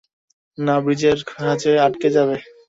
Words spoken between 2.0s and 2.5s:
যাবে।